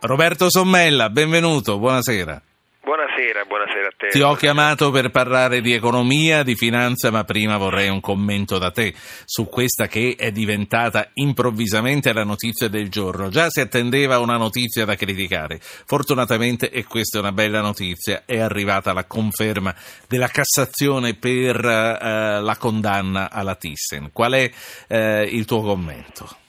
[0.00, 2.40] Roberto Sommella, benvenuto, buonasera.
[2.84, 4.08] Buonasera, buonasera a te.
[4.10, 8.70] Ti ho chiamato per parlare di economia, di finanza, ma prima vorrei un commento da
[8.70, 13.28] te su questa che è diventata improvvisamente la notizia del giorno.
[13.28, 15.58] Già si attendeva una notizia da criticare.
[15.60, 19.74] Fortunatamente, e questa è una bella notizia, è arrivata la conferma
[20.06, 24.10] della Cassazione per uh, la condanna alla Thyssen.
[24.12, 24.48] Qual è
[24.86, 26.46] uh, il tuo commento?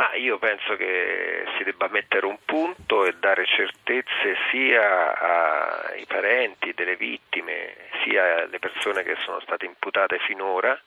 [0.00, 6.72] Ma io penso che si debba mettere un punto e dare certezze sia ai parenti
[6.72, 10.80] delle vittime, sia alle persone che sono state imputate finora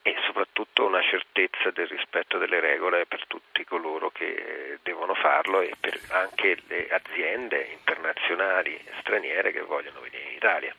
[0.00, 5.74] e soprattutto una certezza del rispetto delle regole per tutti coloro che devono farlo e
[5.78, 10.74] per anche le aziende internazionali e straniere che vogliono venire in Italia.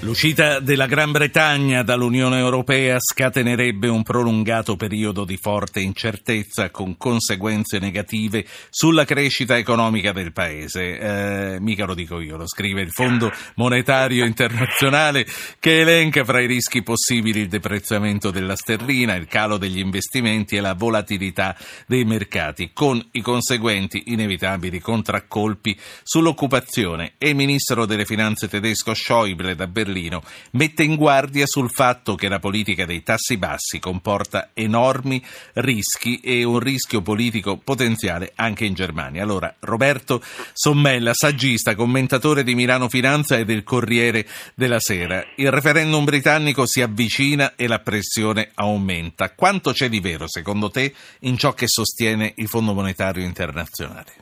[0.00, 7.80] L'uscita della Gran Bretagna dall'Unione Europea scatenerebbe un prolungato periodo di forte incertezza con conseguenze
[7.80, 10.98] negative sulla crescita economica del Paese.
[10.98, 15.26] Eh, mica lo dico io, lo scrive il Fondo Monetario Internazionale
[15.58, 20.60] che elenca fra i rischi possibili il deprezzamento della sterlina, il calo degli investimenti e
[20.60, 21.56] la volatilità
[21.88, 27.14] dei mercati, con i conseguenti inevitabili contraccolpi sull'occupazione.
[27.18, 32.28] E il ministro delle Finanze tedesco Schäuble da Berlino, mette in guardia sul fatto che
[32.28, 38.74] la politica dei tassi bassi comporta enormi rischi e un rischio politico potenziale anche in
[38.74, 39.22] Germania.
[39.22, 45.24] Allora, Roberto Sommella, saggista, commentatore di Milano Finanza e del Corriere della Sera.
[45.36, 49.32] Il referendum britannico si avvicina e la pressione aumenta.
[49.34, 54.12] Quanto c'è di vero, secondo te, in ciò che sostiene il Fondo Monetario Internazionale?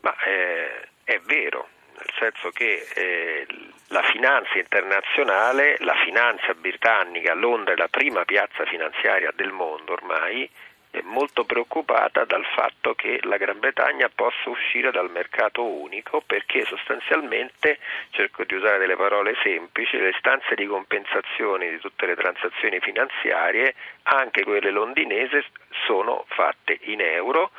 [0.00, 3.46] Ma eh, è vero, nel senso che eh,
[3.88, 10.48] la finanza internazionale, la finanza britannica, Londra è la prima piazza finanziaria del mondo ormai,
[10.90, 16.64] è molto preoccupata dal fatto che la Gran Bretagna possa uscire dal mercato unico perché
[16.64, 17.78] sostanzialmente,
[18.10, 23.74] cerco di usare delle parole semplici, le stanze di compensazione di tutte le transazioni finanziarie,
[24.04, 25.44] anche quelle londinesi,
[25.86, 27.50] sono fatte in euro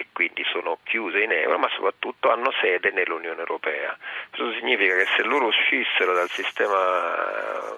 [0.00, 3.94] e quindi sono chiuse in euro, ma soprattutto hanno sede nell'Unione Europea.
[4.30, 7.76] Questo significa che se loro uscissero dal sistema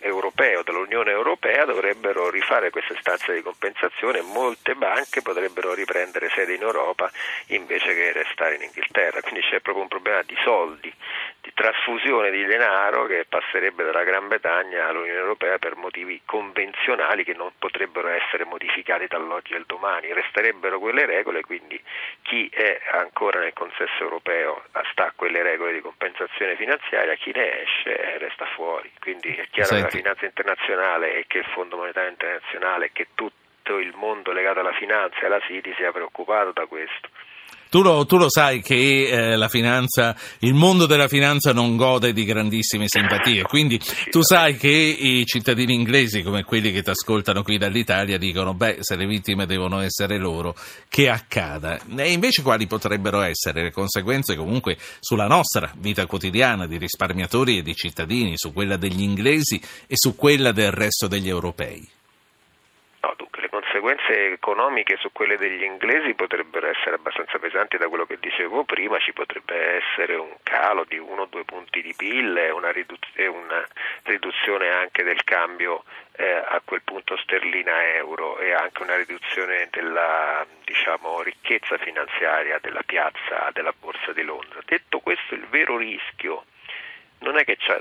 [0.00, 6.54] europeo, dell'Unione Europea, dovrebbero rifare queste stanze di compensazione e molte banche potrebbero riprendere sede
[6.54, 7.10] in Europa
[7.48, 9.20] invece che restare in Inghilterra.
[9.20, 10.92] Quindi c'è proprio un problema di soldi
[11.40, 17.34] di trasfusione di denaro che passerebbe dalla Gran Bretagna all'Unione Europea per motivi convenzionali che
[17.34, 21.80] non potrebbero essere modificati dall'oggi al domani, resterebbero quelle regole, quindi
[22.22, 27.62] chi è ancora nel consesso europeo sta a quelle regole di compensazione finanziaria, chi ne
[27.62, 28.90] esce resta fuori.
[29.00, 29.89] Quindi è chiaro Senti.
[29.90, 34.72] Finanza internazionale e che il Fondo Monetario Internazionale e che tutto il mondo legato alla
[34.72, 37.08] finanza e alla City sia preoccupato da questo.
[37.70, 42.12] Tu lo, tu lo, sai che eh, la finanza, il mondo della finanza non gode
[42.12, 47.44] di grandissime simpatie, quindi tu sai che i cittadini inglesi, come quelli che ti ascoltano
[47.44, 50.56] qui dall'Italia, dicono: beh, se le vittime devono essere loro,
[50.88, 51.78] che accada.
[51.96, 57.62] E invece quali potrebbero essere le conseguenze comunque sulla nostra vita quotidiana di risparmiatori e
[57.62, 61.88] di cittadini, su quella degli inglesi e su quella del resto degli europei?
[63.70, 68.98] Conseguenze economiche su quelle degli inglesi potrebbero essere abbastanza pesanti da quello che dicevo prima,
[68.98, 72.72] ci potrebbe essere un calo di uno o due punti di PIL e una
[74.02, 75.84] riduzione anche del cambio
[76.16, 83.50] eh, a quel punto sterlina-euro e anche una riduzione della diciamo, ricchezza finanziaria della piazza
[83.52, 84.58] della Borsa di Londra.
[84.64, 86.44] Detto questo, il vero rischio
[87.20, 87.80] non è che c'è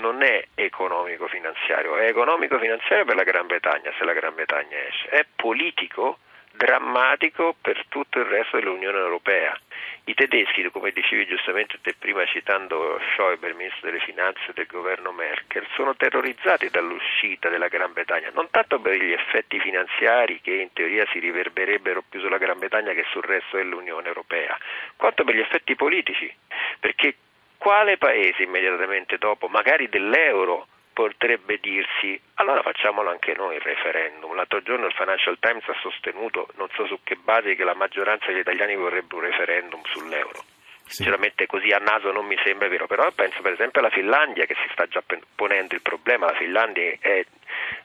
[0.00, 5.26] non è economico-finanziario, è economico-finanziario per la Gran Bretagna se la Gran Bretagna esce, è
[5.36, 6.18] politico,
[6.52, 9.56] drammatico per tutto il resto dell'Unione Europea.
[10.04, 15.66] I tedeschi, come dicevi giustamente te prima citando Schäuble, ministro delle finanze del governo Merkel,
[15.74, 21.06] sono terrorizzati dall'uscita della Gran Bretagna, non tanto per gli effetti finanziari che in teoria
[21.12, 24.58] si riverberebbero più sulla Gran Bretagna che sul resto dell'Unione Europea,
[24.96, 26.34] quanto per gli effetti politici,
[26.80, 27.14] perché
[27.60, 34.34] quale paese immediatamente dopo, magari dell'euro, potrebbe dirsi allora facciamolo anche noi il referendum.
[34.34, 38.28] L'altro giorno il Financial Times ha sostenuto, non so su che base, che la maggioranza
[38.28, 40.42] degli italiani vorrebbe un referendum sull'euro.
[40.86, 44.54] Sinceramente così a naso non mi sembra vero, però penso per esempio alla Finlandia che
[44.54, 45.02] si sta già
[45.34, 47.24] ponendo il problema, la Finlandia è,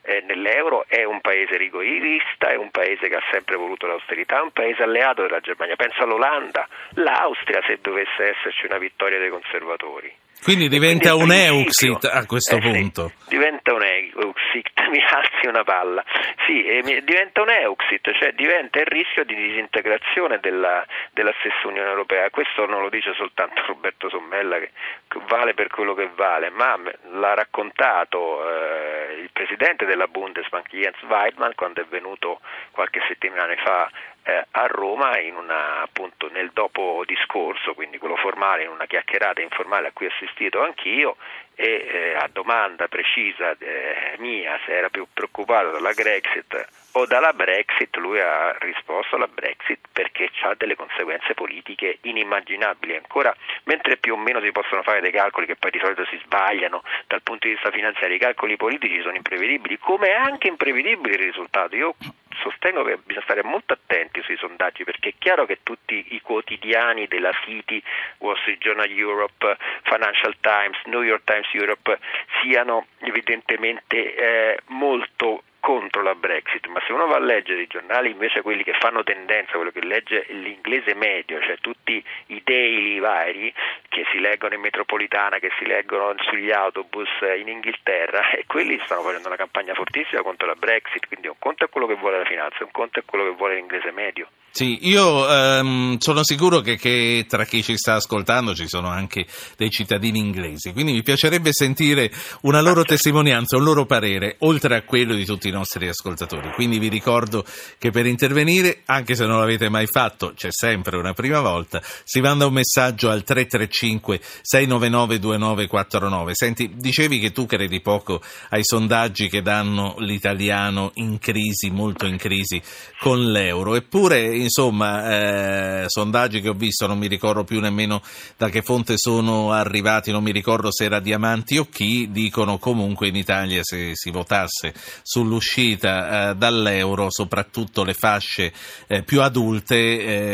[0.02, 4.42] è nell'euro, è un paese rigorista, è un paese che ha sempre voluto l'austerità, è
[4.42, 10.24] un paese alleato della Germania, penso all'Olanda, l'Austria se dovesse esserci una vittoria dei conservatori
[10.44, 13.12] Quindi diventa un Euxit a questo eh, punto.
[13.24, 16.04] Sì, diventa un Euxit, mi alzi una palla.
[16.46, 16.62] Sì,
[17.04, 22.30] diventa un Euxit, cioè diventa il rischio di disintegrazione della, della, stessa Unione Europea.
[22.30, 24.72] Questo non lo dice soltanto Roberto Sommella, che,
[25.08, 26.78] che vale per quello che vale, ma
[27.12, 32.40] l'ha raccontato eh, il presidente della Bundesbank, Jens Weidmann, quando è venuto
[32.72, 33.90] qualche settimana fa
[34.28, 39.90] eh, a Roma una, appunto, nel dopo discorso, quindi quello formale, in una chiacchierata informale
[39.90, 41.18] a cui ho assistito anch'io
[41.54, 47.34] e eh, a domanda precisa eh, mia se era più preoccupato dalla Grexit o dalla
[47.34, 52.96] Brexit, lui ha risposto alla Brexit perché ha delle conseguenze politiche inimmaginabili.
[52.96, 53.36] Ancora,
[53.66, 56.84] mentre più o meno si possono fare dei calcoli che poi di solito si sbagliano
[57.08, 61.76] dal punto di vista finanziario, i calcoli politici sono imprevedibili, come anche imprevedibile il risultato.
[61.76, 61.96] Io
[62.42, 67.08] sostengo che bisogna stare molto attenti sui sondaggi perché è chiaro che tutti i quotidiani
[67.08, 67.82] della City,
[68.20, 72.00] Wall Street Journal Europe, Financial Times, New York Times Europe
[72.42, 78.12] siano evidentemente eh, molto contro la Brexit, ma se uno va a leggere i giornali
[78.12, 83.52] invece quelli che fanno tendenza, quello che legge l'inglese medio, cioè tutti i daily vari
[83.90, 89.02] che si leggono in metropolitana, che si leggono sugli autobus in Inghilterra, e quelli stanno
[89.02, 92.26] facendo una campagna fortissima contro la Brexit, quindi un conto è quello che vuole la
[92.26, 94.28] finanza, un conto è quello che vuole l'inglese medio.
[94.58, 99.26] Sì, io ehm, sono sicuro che, che, tra chi ci sta ascoltando ci sono anche
[99.58, 102.10] dei cittadini inglesi, quindi mi piacerebbe sentire
[102.44, 106.52] una loro testimonianza, un loro parere, oltre a quello di tutti i nostri ascoltatori.
[106.54, 107.44] Quindi vi ricordo
[107.78, 112.22] che per intervenire, anche se non l'avete mai fatto, c'è sempre una prima volta, si
[112.22, 116.32] manda un messaggio al 335 699 2949.
[116.34, 118.22] Senti, dicevi che tu credi poco
[118.52, 122.62] ai sondaggi che danno l'italiano in crisi, molto in crisi
[123.02, 128.02] con l'euro, eppure insomma, eh, sondaggi che ho visto, non mi ricordo più nemmeno
[128.38, 133.08] da che fonte sono arrivati, non mi ricordo se era Diamanti o chi, dicono comunque
[133.08, 138.54] in Italia se si votasse sull'uscita eh, dall'euro, soprattutto le fasce
[138.88, 139.76] eh, più adulte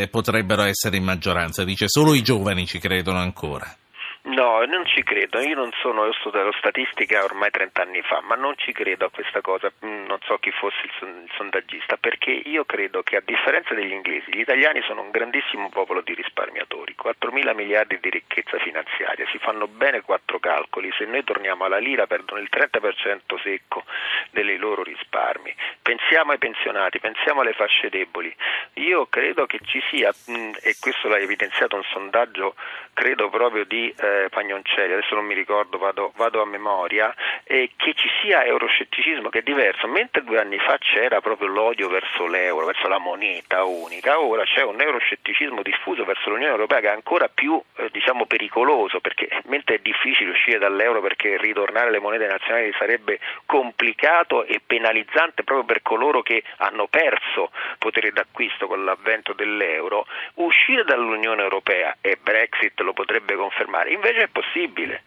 [0.02, 1.64] eh, potrebbero essere in maggioranza.
[1.64, 3.76] Dice solo i giovani ci credono ancora.
[4.24, 8.36] No, non ci credo, io non sono, io studiato statistica ormai 30 anni fa, ma
[8.36, 12.64] non ci credo a questa cosa, mm, non so chi fosse il, sondaggista, perché io
[12.64, 17.32] credo che a differenza degli inglesi, gli italiani sono un grandissimo popolo di risparmiatori, 4
[17.32, 22.06] mila miliardi di ricchezza finanziaria, si fanno bene quattro calcoli, se noi torniamo alla lira
[22.06, 23.84] perdono il 30% secco
[24.30, 25.52] dei loro risparmi,
[25.94, 28.34] pensiamo ai pensionati, pensiamo alle fasce deboli,
[28.74, 32.54] io credo che ci sia, mm, e questo l'ha evidenziato un sondaggio,
[32.94, 33.92] credo proprio di...
[33.98, 39.28] Eh, Pagnoncelli, adesso non mi ricordo, vado, vado a memoria, eh, che ci sia euroscetticismo
[39.28, 43.64] che è diverso, mentre due anni fa c'era proprio l'odio verso l'euro, verso la moneta
[43.64, 48.24] unica, ora c'è un euroscetticismo diffuso verso l'Unione Europea che è ancora più eh, diciamo,
[48.26, 54.60] pericoloso, perché mentre è difficile uscire dall'euro perché ritornare alle monete nazionali sarebbe complicato e
[54.64, 61.96] penalizzante proprio per coloro che hanno perso potere d'acquisto con l'avvento dell'euro, uscire dall'Unione Europea
[62.00, 65.02] e Brexit lo potrebbe confermare invece è possibile.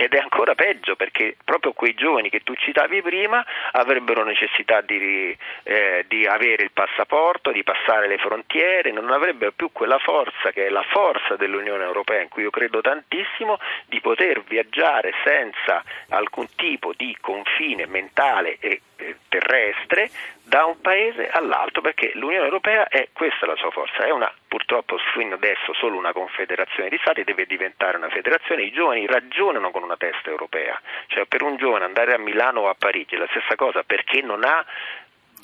[0.00, 5.36] Ed è ancora peggio perché proprio quei giovani che tu citavi prima avrebbero necessità di,
[5.64, 10.64] eh, di, avere il passaporto, di passare le frontiere, non avrebbero più quella forza che
[10.64, 16.48] è la forza dell'Unione Europea, in cui io credo tantissimo, di poter viaggiare senza alcun
[16.56, 18.80] tipo di confine mentale e
[19.28, 20.10] terrestre
[20.42, 24.96] da un paese all'altro perché l'Unione Europea è questa la sua forza, è una purtroppo
[25.14, 29.82] fino adesso solo una confederazione di stati, deve diventare una federazione, i giovani ragionano con
[29.82, 33.28] una testa europea, cioè per un giovane andare a Milano o a Parigi è la
[33.30, 34.64] stessa cosa perché non ha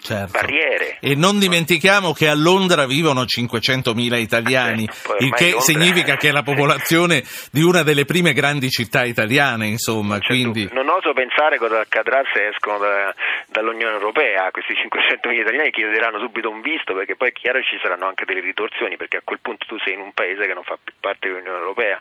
[0.01, 0.33] certo.
[0.33, 0.99] barriere.
[1.01, 5.61] E non dimentichiamo che a Londra vivono 500.000 italiani, eh, il che Londra...
[5.61, 10.19] significa che è la popolazione di una delle prime grandi città italiane, insomma.
[10.21, 10.69] Quindi...
[10.73, 13.15] Non oso pensare cosa accadrà se escono da,
[13.57, 18.07] dall'Unione Europea, questi 500.000 italiani chiederanno subito un visto, perché poi è chiaro ci saranno
[18.07, 20.77] anche delle ritorsioni, perché a quel punto tu sei in un paese che non fa
[20.83, 21.99] più parte dell'Unione Europea.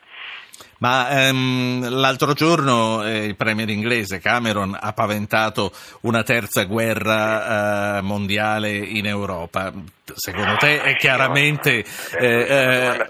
[0.79, 5.71] Ma ehm, l'altro giorno eh, il premier inglese Cameron ha paventato
[6.01, 9.71] una terza guerra eh, mondiale in Europa.
[10.13, 11.83] Secondo te è chiaramente...
[12.19, 13.07] Eh,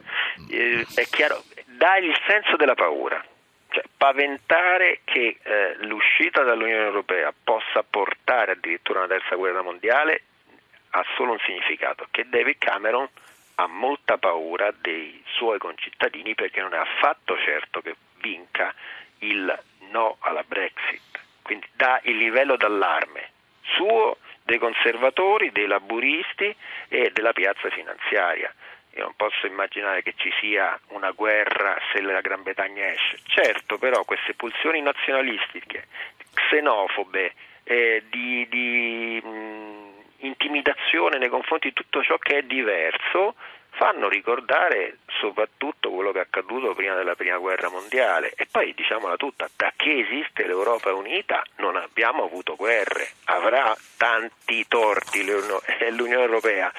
[0.49, 3.23] eh, è chiaro, dà il senso della paura.
[3.69, 7.33] Cioè, paventare che eh, l'uscita dall'Unione Europea
[7.75, 10.21] possa portare addirittura una terza guerra mondiale
[10.91, 13.07] ha solo un significato, che David Cameron
[13.55, 18.73] ha molta paura dei suoi concittadini perché non è affatto certo che vinca
[19.19, 19.59] il
[19.91, 21.19] no alla Brexit.
[21.41, 26.55] Quindi dà il livello d'allarme suo, dei conservatori, dei laburisti
[26.87, 28.53] e della piazza finanziaria.
[28.95, 33.19] io non posso immaginare che ci sia una guerra se la Gran Bretagna esce.
[33.25, 35.87] Certo, però queste pulsioni nazionalistiche,
[36.33, 37.33] xenofobe,
[37.65, 43.35] eh, di, di mh, intimidazione nei confronti di tutto ciò che è diverso,
[43.71, 48.31] fanno ricordare soprattutto quello che è accaduto prima della prima guerra mondiale.
[48.35, 54.65] E poi diciamola tutta, da che esiste l'Europa unita non abbiamo avuto guerre, avrà tanti
[54.67, 56.71] torti l'Unione Europea,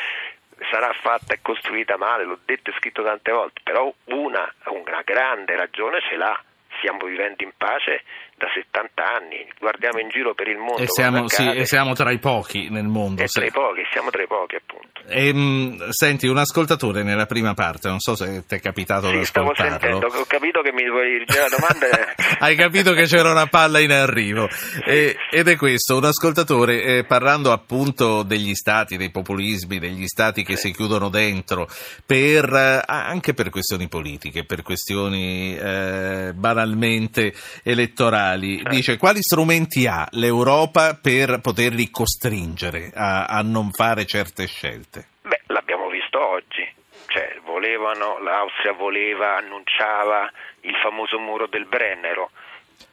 [0.71, 5.55] sarà fatta e costruita male, l'ho detto e scritto tante volte, però una, una grande
[5.55, 6.43] ragione ce l'ha,
[6.78, 8.05] stiamo vivendo in pace
[8.38, 10.83] da 70 anni, guardiamo in giro per il mondo.
[10.83, 13.23] E siamo, sì, e siamo tra i pochi nel mondo.
[13.23, 15.00] E tra i pochi, siamo tra i pochi appunto.
[15.09, 19.19] E, ehm, senti, un ascoltatore nella prima parte, non so se ti è capitato sì,
[19.19, 22.14] di stavo sentendo, ho capito che mi vuoi dirigere la domanda.
[22.38, 24.49] Hai capito che c'era una palla in arrivo.
[24.85, 30.43] E, ed è questo, un ascoltatore eh, parlando appunto degli stati, dei populismi, degli stati
[30.43, 30.69] che sì.
[30.69, 31.66] si chiudono dentro,
[32.05, 38.71] per, eh, anche per questioni politiche, per questioni eh, banalmente elettorali mondiali, certo.
[38.71, 45.06] dice quali strumenti ha l'Europa per poterli costringere a, a non fare certe scelte?
[45.23, 46.66] Beh, l'abbiamo visto oggi.
[47.06, 50.30] Cioè, volevano, l'Austria voleva, annunciava
[50.62, 52.30] il famoso muro del Brennero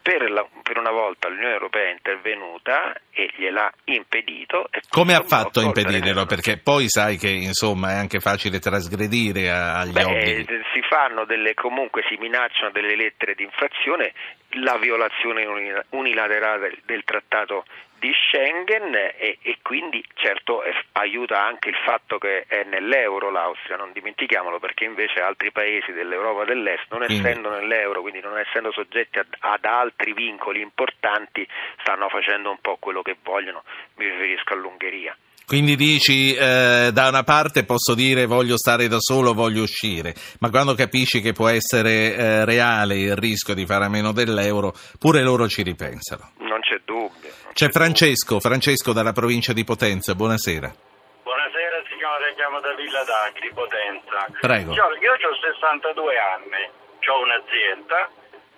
[0.02, 4.70] per, la, per, una volta l'Unione Europea è intervenuta e gliel'ha impedito.
[4.90, 6.26] Come ha fatto a impedirlo?
[6.26, 10.46] Perché poi sai che insomma è anche facile trasgredire agli Beh, obblighi.
[10.74, 14.14] Si fanno delle, comunque si minacciano delle lettere di infrazione,
[14.62, 15.46] la violazione
[15.90, 17.66] unilaterale del, del trattato
[18.04, 23.78] di Schengen e, e quindi certo è, aiuta anche il fatto che è nell'euro l'Austria,
[23.78, 29.20] non dimentichiamolo perché invece altri paesi dell'Europa dell'Est non essendo nell'euro, quindi non essendo soggetti
[29.20, 31.48] ad, ad altri vincoli importanti,
[31.80, 33.64] stanno facendo un po' quello che vogliono,
[33.96, 35.16] mi riferisco all'Ungheria.
[35.46, 40.50] Quindi dici eh, da una parte posso dire voglio stare da solo, voglio uscire, ma
[40.50, 45.22] quando capisci che può essere eh, reale il rischio di fare a meno dell'euro, pure
[45.22, 46.32] loro ci ripensano.
[46.40, 47.23] Non c'è dubbio.
[47.54, 50.74] C'è Francesco, Francesco dalla provincia di Potenza, buonasera.
[51.22, 54.26] Buonasera signore, chiamo da Villa d'Agri, Potenza.
[54.42, 54.74] Prego.
[54.74, 58.10] Io, io ho 62 anni, ho un'azienda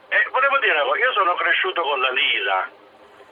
[0.07, 2.71] e volevo dire, io sono cresciuto con la lira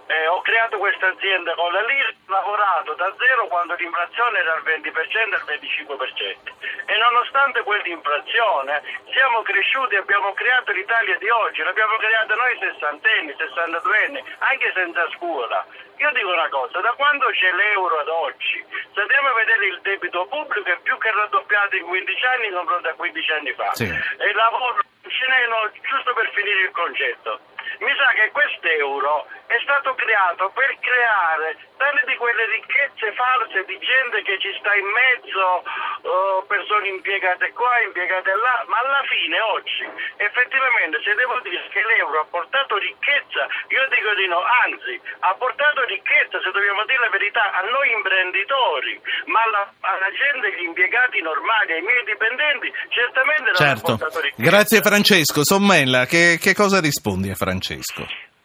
[0.08, 4.54] eh, ho creato questa azienda con la lira, ho lavorato da zero quando l'inflazione era
[4.54, 8.82] al 20% al 25% e nonostante quell'inflazione
[9.12, 15.08] siamo cresciuti e abbiamo creato l'Italia di oggi, l'abbiamo creata noi sessantenni, sessantaduenni, anche senza
[15.16, 15.66] scuola.
[15.98, 19.80] Io dico una cosa, da quando c'è l'euro ad oggi, se andiamo a vedere il
[19.82, 23.70] debito pubblico è più che raddoppiato in 15 anni confronto a 15 anni fa.
[23.74, 23.86] Sì.
[23.86, 27.40] E lavoro cinese, giusto per finire il concetto,
[27.84, 33.78] mi sa che quest'euro è stato creato per creare tante di quelle ricchezze false di
[33.78, 39.38] gente che ci sta in mezzo, uh, persone impiegate qua, impiegate là, ma alla fine
[39.52, 39.84] oggi
[40.16, 44.96] effettivamente se devo dire che l'euro ha portato ricchezza, io dico di no, anzi
[45.28, 48.96] ha portato ricchezza, se dobbiamo dire la verità, a noi imprenditori,
[49.28, 53.92] ma alla, alla gente, agli impiegati normali, ai miei dipendenti, certamente non certo.
[53.92, 54.50] ha portato ricchezza.
[54.50, 55.44] Grazie Francesco.
[55.44, 57.73] Sommella, che, che cosa rispondi a Francesco?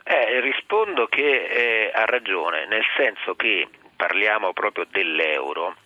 [0.04, 5.76] Eh, rispondo che eh, ha ragione, nel senso che parliamo proprio dell'euro.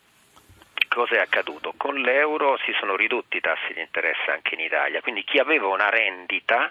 [0.88, 1.72] Cosa è accaduto?
[1.76, 5.68] Con l'euro si sono ridotti i tassi di interesse anche in Italia, quindi chi aveva
[5.68, 6.70] una rendita,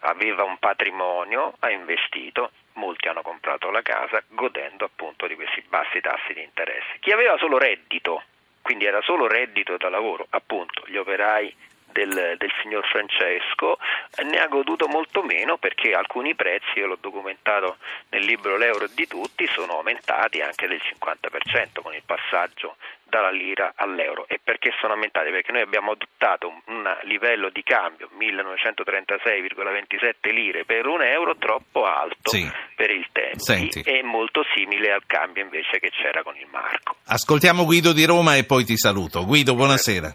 [0.00, 6.00] aveva un patrimonio, ha investito, molti hanno comprato la casa godendo appunto di questi bassi
[6.00, 6.98] tassi di interesse.
[7.00, 8.22] Chi aveva solo reddito,
[8.60, 11.56] quindi era solo reddito da lavoro, appunto gli operai
[11.94, 13.78] del, del, signor Francesco
[14.24, 17.76] ne ha goduto molto meno perché alcuni prezzi, io l'ho documentato
[18.10, 22.74] nel libro L'euro di tutti, sono aumentati anche del 50% con il passaggio
[23.04, 24.26] dalla lira all'euro.
[24.26, 25.30] E perché sono aumentati?
[25.30, 32.30] Perché noi abbiamo adottato un, livello di cambio 1936,27 lire per un euro troppo alto
[32.30, 32.50] sì.
[32.74, 33.44] per il tempo
[33.88, 36.96] e molto simile al cambio invece che c'era con il marco.
[37.06, 39.24] Ascoltiamo Guido di Roma e poi ti saluto.
[39.24, 40.12] Guido, buonasera.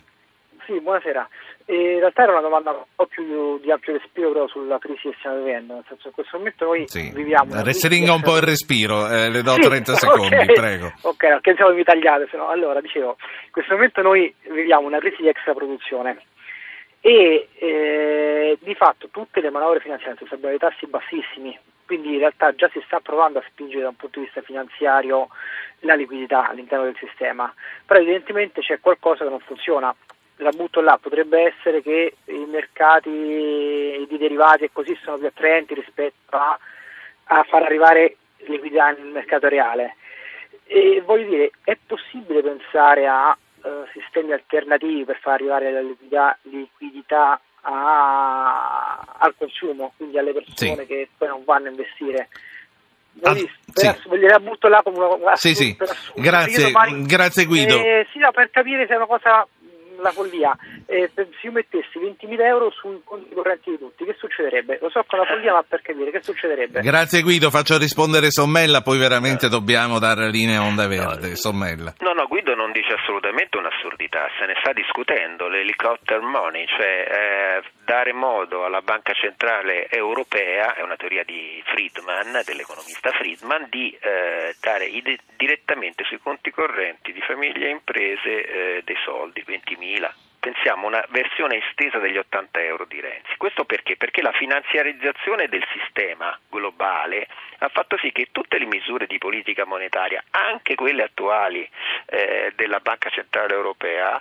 [0.65, 1.29] Sì, buonasera.
[1.69, 5.07] E in realtà era una domanda un po' più di ampio respiro però sulla crisi
[5.07, 7.11] che stiamo vivendo, nel senso che in questo momento noi sì.
[7.13, 7.61] viviamo...
[7.61, 10.45] Restringa un po' il respiro, eh, le do sì, 30 secondi, okay.
[10.47, 10.91] prego.
[11.03, 12.47] Ok, perché siamo invitagliati, se no.
[12.47, 16.17] Allora, dicevo, in questo momento noi viviamo una crisi di extraproduzione
[17.01, 22.17] e eh, di fatto tutte le manovre finanziarie sono state dei tassi bassissimi, quindi in
[22.17, 25.27] realtà già si sta provando a spingere da un punto di vista finanziario
[25.81, 27.53] la liquidità all'interno del sistema,
[27.85, 29.95] però evidentemente c'è qualcosa che non funziona
[30.39, 35.73] la butto là, potrebbe essere che i mercati di derivati e così sono più attraenti
[35.73, 36.57] rispetto a,
[37.25, 38.17] a far arrivare
[38.47, 39.95] liquidità nel mercato reale.
[40.65, 46.37] E voglio dire, è possibile pensare a eh, sistemi alternativi per far arrivare la liquidità,
[46.43, 50.85] liquidità a, al consumo, quindi alle persone sì.
[50.85, 52.29] che poi non vanno a investire.
[53.21, 53.49] Ah, sì.
[54.17, 55.75] gliela butto là come una sì, sì.
[56.15, 56.71] Grazie,
[57.05, 57.77] grazie Guido.
[57.77, 59.45] Eh, sì, no, per capire se è una cosa
[60.01, 64.79] la follia, eh, se io mettessi 20.000 euro sui conti correnti di tutti, che succederebbe?
[64.81, 66.81] Lo so con la follia, ma per capire che succederebbe?
[66.81, 69.49] Grazie Guido, faccio rispondere Sommella, poi veramente eh.
[69.49, 71.35] dobbiamo dare linea onda verde.
[71.35, 71.93] Sommella.
[71.99, 72.48] No, no, Guido
[72.89, 79.13] dice assolutamente un'assurdità, se ne sta discutendo, l'helicopter money, cioè eh, dare modo alla Banca
[79.13, 86.19] Centrale Europea, è una teoria di Friedman, dell'economista Friedman, di eh, dare ide- direttamente sui
[86.19, 92.17] conti correnti di famiglie e imprese eh, dei soldi, 20.000 pensiamo una versione estesa degli
[92.17, 93.35] 80 euro di Renzi.
[93.37, 93.97] Questo perché?
[93.97, 97.27] Perché la finanziarizzazione del sistema globale
[97.59, 101.67] ha fatto sì che tutte le misure di politica monetaria, anche quelle attuali
[102.05, 104.19] eh, della Banca Centrale Europea,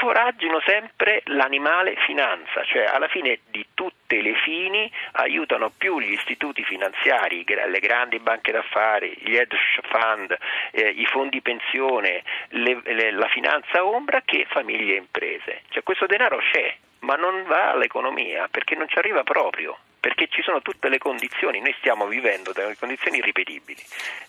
[0.00, 6.64] foraggino sempre l'animale finanza, cioè alla fine di tutte le fini aiutano più gli istituti
[6.64, 10.36] finanziari, le grandi banche d'affari, gli hedge fund,
[10.72, 15.62] eh, i fondi pensione, le, le, la finanza ombra che famiglie e imprese.
[15.70, 19.76] Cioè questo denaro c'è, ma non va all'economia perché non ci arriva proprio
[20.06, 23.82] perché ci sono tutte le condizioni, noi stiamo vivendo delle condizioni irripetibili,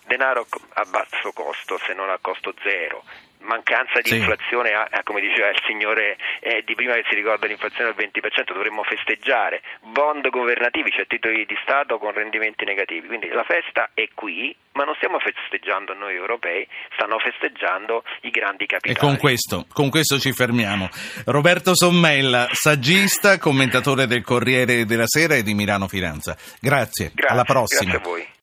[0.07, 3.03] denaro a basso costo se non a costo zero,
[3.47, 4.17] mancanza di sì.
[4.17, 4.71] inflazione,
[5.03, 9.61] come diceva il signore eh, di prima che si ricorda l'inflazione del 20%, dovremmo festeggiare,
[9.81, 14.83] bond governativi, cioè titoli di Stato con rendimenti negativi, quindi la festa è qui, ma
[14.83, 18.95] non stiamo festeggiando noi europei, stanno festeggiando i grandi capitali.
[18.95, 20.89] E con questo, con questo ci fermiamo.
[21.25, 26.37] Roberto Sommella, saggista, commentatore del Corriere della Sera e di Milano Finanza.
[26.59, 27.91] Grazie, grazie alla prossima.
[27.91, 28.35] Grazie a voi.